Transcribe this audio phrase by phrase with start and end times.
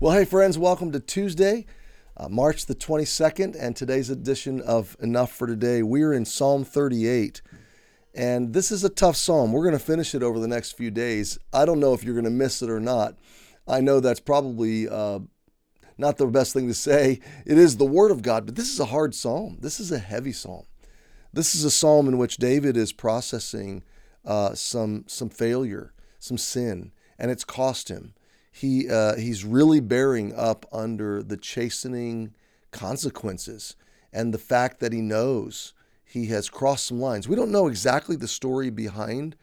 [0.00, 1.66] Well, hey, friends, welcome to Tuesday,
[2.16, 5.82] uh, March the 22nd, and today's edition of Enough for Today.
[5.82, 7.42] We're in Psalm 38,
[8.14, 9.50] and this is a tough psalm.
[9.50, 11.36] We're going to finish it over the next few days.
[11.52, 13.16] I don't know if you're going to miss it or not.
[13.66, 15.18] I know that's probably uh,
[15.98, 17.18] not the best thing to say.
[17.44, 19.58] It is the Word of God, but this is a hard psalm.
[19.60, 20.66] This is a heavy psalm.
[21.32, 23.82] This is a psalm in which David is processing
[24.24, 28.14] uh, some some failure, some sin, and it's cost him
[28.58, 32.34] he uh, he's really bearing up under the chastening
[32.72, 33.76] consequences
[34.12, 37.28] and the fact that he knows he has crossed some lines.
[37.28, 39.36] We don't know exactly the story behind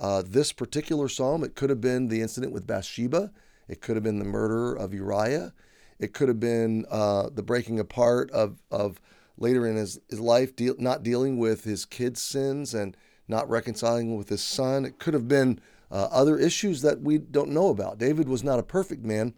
[0.00, 1.44] uh, this particular psalm.
[1.44, 3.30] It could have been the incident with Bathsheba.
[3.68, 5.52] It could have been the murder of Uriah.
[5.98, 9.00] It could have been uh, the breaking apart of, of
[9.36, 12.96] later in his, his life, deal, not dealing with his kids' sins and
[13.28, 14.84] not reconciling with his son.
[14.84, 17.98] It could have been uh, other issues that we don't know about.
[17.98, 19.34] David was not a perfect man.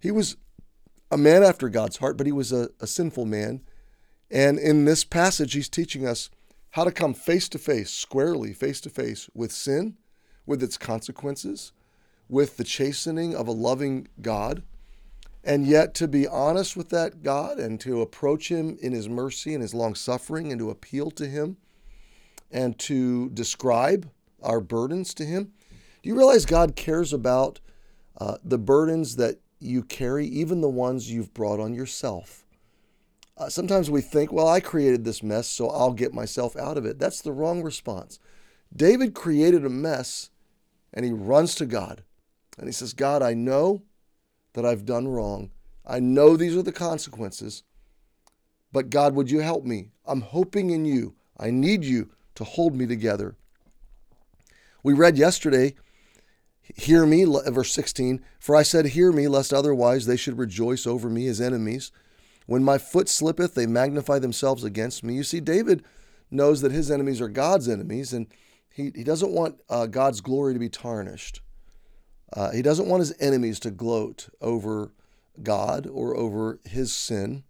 [0.00, 0.36] He was
[1.10, 3.62] a man after God's heart, but he was a, a sinful man.
[4.30, 6.30] And in this passage, he's teaching us
[6.70, 9.96] how to come face to face, squarely face to face with sin,
[10.44, 11.72] with its consequences,
[12.28, 14.62] with the chastening of a loving God,
[15.42, 19.54] and yet to be honest with that God and to approach him in his mercy
[19.54, 21.56] and his long suffering and to appeal to him
[22.50, 24.10] and to describe
[24.42, 25.52] our burdens to him
[26.06, 27.58] do you realize God cares about
[28.20, 32.46] uh, the burdens that you carry, even the ones you've brought on yourself?
[33.36, 36.86] Uh, sometimes we think, well, I created this mess, so I'll get myself out of
[36.86, 37.00] it.
[37.00, 38.20] That's the wrong response.
[38.72, 40.30] David created a mess
[40.94, 42.04] and he runs to God
[42.56, 43.82] and he says, God, I know
[44.52, 45.50] that I've done wrong.
[45.84, 47.64] I know these are the consequences,
[48.72, 49.90] but God, would you help me?
[50.04, 51.16] I'm hoping in you.
[51.36, 53.34] I need you to hold me together.
[54.82, 55.74] We read yesterday
[56.74, 61.08] Hear me, verse 16, for I said, Hear me, lest otherwise they should rejoice over
[61.08, 61.92] me as enemies.
[62.46, 65.14] When my foot slippeth, they magnify themselves against me.
[65.14, 65.84] You see, David
[66.30, 68.26] knows that his enemies are God's enemies, and
[68.68, 71.40] he, he doesn't want uh, God's glory to be tarnished.
[72.32, 74.92] Uh, he doesn't want his enemies to gloat over
[75.42, 77.44] God or over his sin.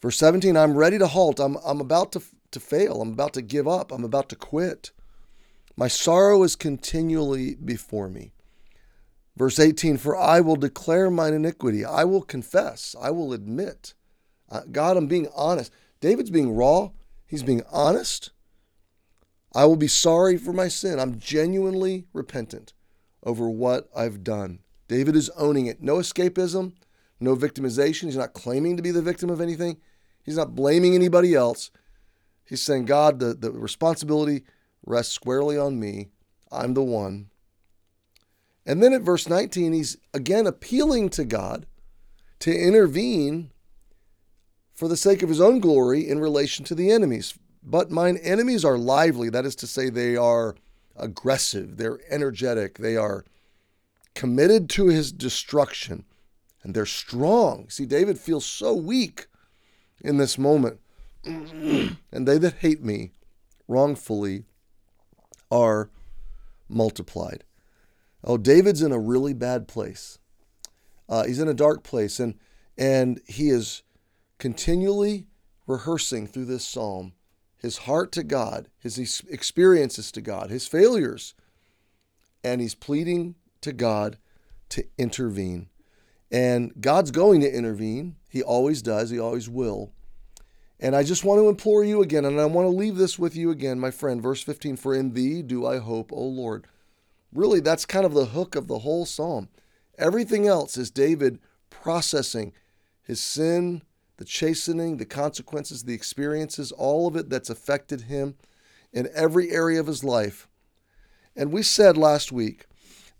[0.00, 1.38] Verse 17, I'm ready to halt.
[1.38, 3.02] I'm, I'm about to, to fail.
[3.02, 3.92] I'm about to give up.
[3.92, 4.90] I'm about to quit.
[5.76, 8.32] My sorrow is continually before me.
[9.36, 11.84] Verse 18 For I will declare mine iniquity.
[11.84, 12.94] I will confess.
[13.00, 13.94] I will admit.
[14.50, 15.72] Uh, God, I'm being honest.
[16.00, 16.90] David's being raw.
[17.26, 18.30] He's being honest.
[19.54, 20.98] I will be sorry for my sin.
[20.98, 22.72] I'm genuinely repentant
[23.22, 24.60] over what I've done.
[24.88, 25.82] David is owning it.
[25.82, 26.72] No escapism,
[27.20, 28.04] no victimization.
[28.04, 29.78] He's not claiming to be the victim of anything.
[30.22, 31.70] He's not blaming anybody else.
[32.44, 34.44] He's saying, God, the, the responsibility
[34.84, 36.08] rests squarely on me.
[36.50, 37.30] I'm the one.
[38.64, 41.66] And then at verse 19, he's again appealing to God
[42.40, 43.50] to intervene
[44.74, 47.34] for the sake of his own glory in relation to the enemies.
[47.62, 50.56] But mine enemies are lively, that is to say, they are
[50.96, 53.24] aggressive, they're energetic, they are
[54.14, 56.04] committed to his destruction,
[56.62, 57.68] and they're strong.
[57.68, 59.26] See, David feels so weak
[60.00, 60.80] in this moment.
[61.24, 63.12] And they that hate me
[63.68, 64.44] wrongfully
[65.50, 65.90] are
[66.68, 67.44] multiplied.
[68.24, 70.18] Oh, David's in a really bad place.
[71.08, 72.34] Uh, he's in a dark place, and
[72.78, 73.82] and he is
[74.38, 75.26] continually
[75.66, 77.12] rehearsing through this psalm
[77.62, 81.32] his heart to God, his experiences to God, his failures,
[82.42, 84.18] and he's pleading to God
[84.70, 85.68] to intervene.
[86.28, 88.16] And God's going to intervene.
[88.28, 89.10] He always does.
[89.10, 89.92] He always will.
[90.82, 93.36] And I just want to implore you again, and I want to leave this with
[93.36, 94.20] you again, my friend.
[94.20, 96.66] Verse 15 For in thee do I hope, O Lord.
[97.32, 99.48] Really, that's kind of the hook of the whole psalm.
[99.96, 101.38] Everything else is David
[101.70, 102.52] processing
[103.00, 103.82] his sin,
[104.16, 108.34] the chastening, the consequences, the experiences, all of it that's affected him
[108.92, 110.48] in every area of his life.
[111.36, 112.66] And we said last week,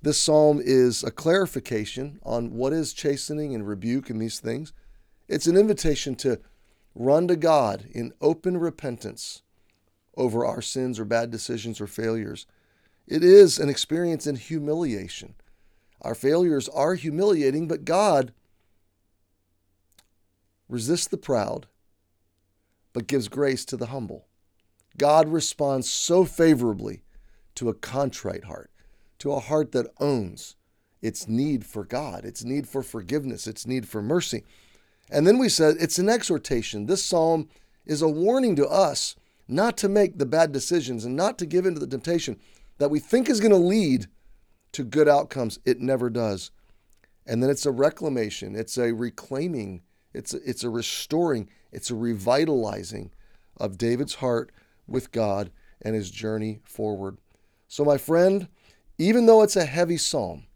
[0.02, 4.72] this psalm is a clarification on what is chastening and rebuke and these things.
[5.28, 6.40] It's an invitation to
[6.94, 9.42] run to God in open repentance
[10.16, 12.46] over our sins or bad decisions or failures.
[13.06, 15.34] It is an experience in humiliation.
[16.02, 18.32] Our failures are humiliating, but God
[20.68, 21.66] resists the proud,
[22.92, 24.26] but gives grace to the humble.
[24.98, 27.02] God responds so favorably
[27.54, 28.70] to a contrite heart,
[29.18, 30.56] to a heart that owns
[31.00, 34.44] its need for God, its need for forgiveness, its need for mercy.
[35.12, 36.86] And then we said it's an exhortation.
[36.86, 37.48] This psalm
[37.84, 39.14] is a warning to us
[39.46, 42.38] not to make the bad decisions and not to give in to the temptation
[42.78, 44.06] that we think is going to lead
[44.72, 45.58] to good outcomes.
[45.66, 46.50] It never does.
[47.26, 49.82] And then it's a reclamation, it's a reclaiming,
[50.14, 53.12] it's a, it's a restoring, it's a revitalizing
[53.58, 54.50] of David's heart
[54.88, 57.18] with God and his journey forward.
[57.68, 58.48] So, my friend,
[58.98, 60.46] even though it's a heavy psalm,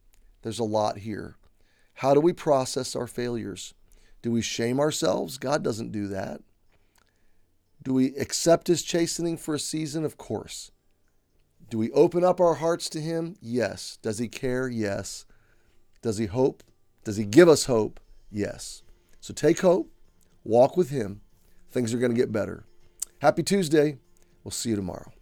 [0.43, 1.37] there's a lot here.
[1.95, 3.75] How do we process our failures?
[4.27, 5.39] Do we shame ourselves?
[5.39, 6.41] God doesn't do that.
[7.85, 10.05] Do we accept his chastening for a season?
[10.05, 10.73] Of course.
[11.71, 13.37] Do we open up our hearts to him?
[13.41, 13.99] Yes.
[14.03, 14.67] Does he care?
[14.69, 15.27] Yes.
[16.03, 16.65] Does he hope?
[17.05, 18.01] Does he give us hope?
[18.29, 18.83] Yes.
[19.21, 19.93] So take hope,
[20.43, 21.21] walk with him.
[21.71, 22.65] Things are going to get better.
[23.21, 23.99] Happy Tuesday.
[24.43, 25.13] We'll see you tomorrow.